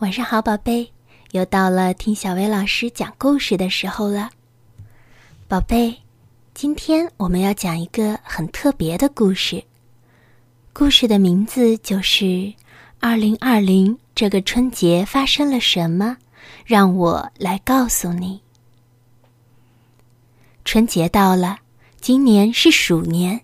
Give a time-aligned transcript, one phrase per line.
[0.00, 0.90] 晚上好，宝贝，
[1.30, 4.28] 又到了听小薇老师讲故事的时候了。
[5.46, 5.96] 宝贝，
[6.52, 9.62] 今天我们要讲一个很特别的故事，
[10.72, 12.24] 故事的名字就是
[12.98, 16.16] 《二零二零这个春节发生了什么》，
[16.66, 18.40] 让我来告诉你。
[20.64, 21.58] 春节到了，
[22.00, 23.40] 今年是鼠年，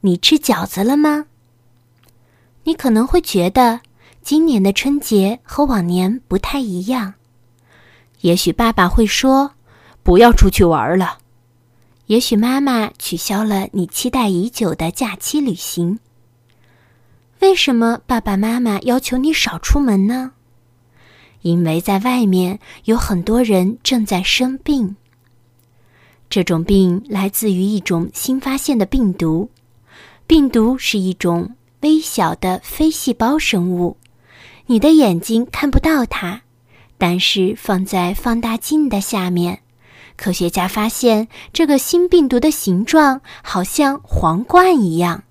[0.00, 1.26] 你吃饺子了吗？
[2.64, 3.80] 你可能会觉得。
[4.24, 7.12] 今年的春节和往年不太一样，
[8.22, 9.52] 也许爸爸会说
[10.02, 11.18] ：“不要出去玩了。”
[12.08, 15.98] 也许妈妈取消了你期待已久的假期旅行。
[17.40, 20.32] 为什么爸爸妈妈要求你少出门呢？
[21.42, 24.96] 因为在外面有很多人正在生病。
[26.30, 29.50] 这种病来自于一种新发现的病毒，
[30.26, 33.98] 病毒是一种微小的非细胞生物。
[34.66, 36.40] 你的眼睛看不到它，
[36.96, 39.60] 但是放在放大镜的下面，
[40.16, 45.24] 科学家发现这个新病毒的形状好像皇冠一样。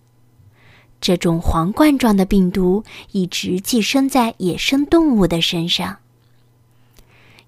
[1.01, 5.97] 这种皇冠状的病毒一直寄生在野生动物的身上。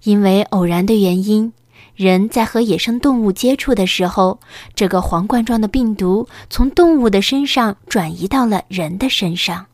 [0.02, 1.52] 因为偶然的原因，
[1.94, 4.40] 人在和野生动物接触的时候，
[4.74, 9.66] 这个皇冠状的病毒从动物的身上转移到了人的身上。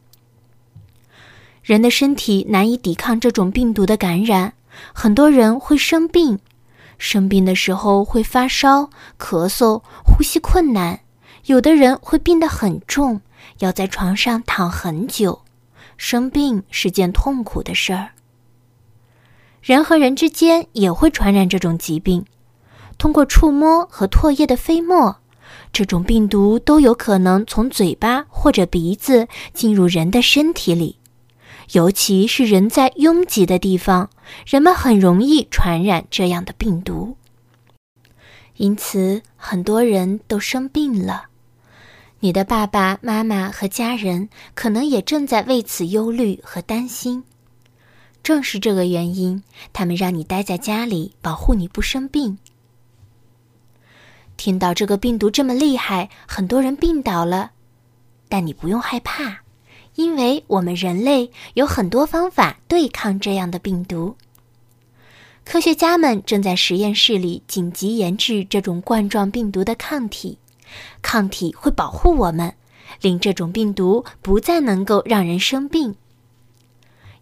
[1.62, 4.54] 人的身体难以抵抗这种病毒的感染，
[4.92, 6.40] 很多人会生病。
[6.98, 11.00] 生病的时候会发烧、咳嗽、呼吸困难，
[11.46, 13.20] 有的人会病得很重，
[13.60, 15.42] 要在床上躺很久。
[15.96, 18.10] 生病是件痛苦的事儿。
[19.60, 22.24] 人和人之间也会传染这种疾病，
[22.98, 25.18] 通过触摸和唾液的飞沫，
[25.72, 30.98] 这种病毒都有可能从嘴巴或者鼻子进入人的身体里。
[31.70, 34.10] 尤其是人在拥挤的地方，
[34.44, 37.16] 人们很容易传染这样的病毒。
[38.56, 41.26] 因此，很多人都生病了。
[42.20, 47.24] 你的爸爸妈妈和家人可能也正在为此忧虑和担心。
[48.22, 49.42] 正是这个原因，
[49.72, 52.38] 他们让你待在家里，保护你不生病。
[54.36, 57.50] 听到这个病毒这么厉害，很多人病倒了，
[58.28, 59.41] 但你不用害怕。
[59.94, 64.16] 因为我们人类有很多方法对抗这样的病毒。
[65.44, 70.38] 科学家们正在实验室里紧急研制这种冠状病毒的抗体，
[71.02, 72.54] 抗体会保护我们，
[73.00, 75.96] 令这种病毒不再能够让人生病。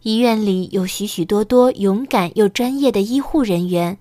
[0.03, 3.99] 医院里有许许多多勇敢又专业的医护人员，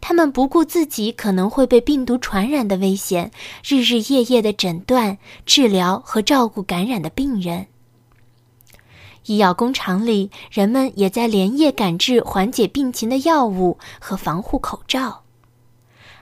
[0.00, 3.30] 他们不顾自己可能会被病毒传染的危险，
[3.62, 7.66] 日日夜夜的诊断、治疗和照顾感染的病人。
[9.28, 15.22] 医药工厂里，人们也在连夜赶制缓解病情的药物和防护口罩，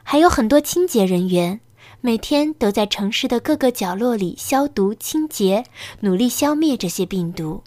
[0.03, 1.61] 还有很多清洁人员，
[2.01, 5.65] 每天都在城市的各个角落里消毒清洁，
[6.01, 7.63] 努力消灭这些病毒。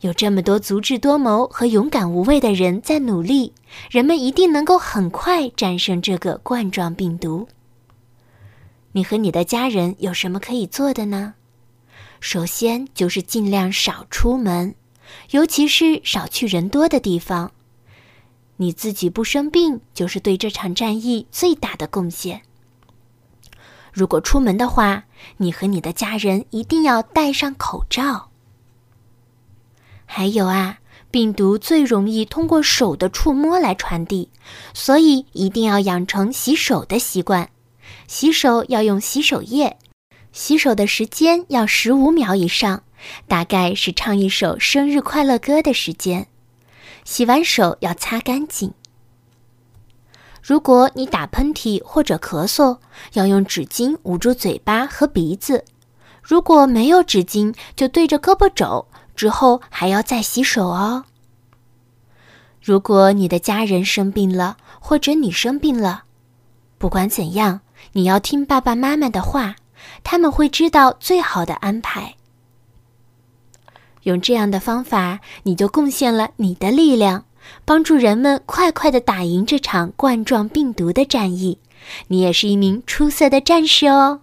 [0.00, 3.52] 有这么多足智多谋和勇敢无畏的人在努力，
[3.90, 7.46] 人们一定能够很快战胜这个冠状病毒。
[8.92, 11.34] 你和你的家人有什么可以做的呢？
[12.24, 14.74] 首先就是尽量少出门，
[15.32, 17.52] 尤其是少去人多的地方。
[18.56, 22.40] 你自己不生病，就是对这场战役最大的贡献。
[23.92, 25.04] 如果出门的话，
[25.36, 28.30] 你和你的家人一定要戴上口罩。
[30.06, 30.78] 还有啊，
[31.10, 34.30] 病毒最容易通过手的触摸来传递，
[34.72, 37.50] 所以一定要养成洗手的习惯。
[38.08, 39.76] 洗手要用洗手液。
[40.34, 42.82] 洗手的时间要十五秒以上，
[43.28, 46.26] 大概是唱一首生日快乐歌的时间。
[47.04, 48.74] 洗完手要擦干净。
[50.42, 52.78] 如果你打喷嚏或者咳嗽，
[53.12, 55.64] 要用纸巾捂住嘴巴和鼻子。
[56.20, 61.04] 如果没有纸巾，就对着胳膊肘，之后还要再洗手哦。
[62.60, 66.02] 如果你的家人生病了，或者你生病了，
[66.76, 67.60] 不管怎样，
[67.92, 69.54] 你要听爸爸妈妈的话。
[70.02, 72.14] 他们会知道最好的安排。
[74.02, 77.24] 用这样的方法，你就贡献了你的力量，
[77.64, 81.58] 帮助人们快快的打赢这场冠状病毒的战役。
[82.08, 84.20] 你也是一名出色的战士哦。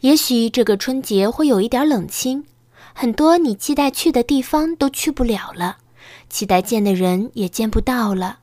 [0.00, 2.44] 也许这个春节会有一点冷清，
[2.92, 5.78] 很多你期待去的地方都去不了了，
[6.28, 8.38] 期待见的人也见不到了。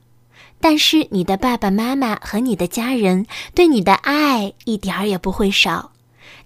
[0.62, 5.90] 但是你的爸爸妈妈和你的家人对你的爱一点儿也不会少，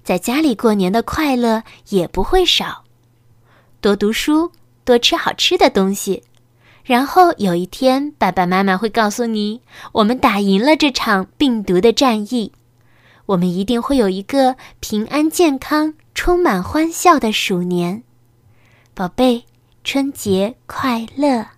[0.03, 2.83] 在家里过年的快乐也不会少。
[3.83, 4.51] 多读书，
[4.87, 6.23] 多吃好吃的东西。
[6.83, 9.61] 然后有一天，爸爸妈妈会告诉你，
[9.93, 12.53] 我们打赢了这场病毒的战役，
[13.27, 18.03] 我们一定会有一个平安健康、充满欢笑的鼠年。
[18.95, 19.45] 宝贝，
[19.85, 21.56] 春节快乐！